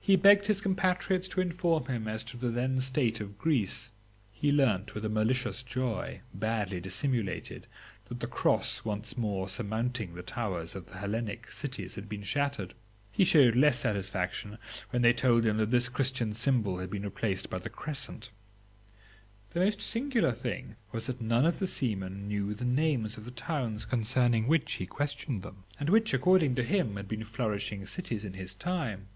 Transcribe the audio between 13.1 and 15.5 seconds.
he showed less satisfaction when they told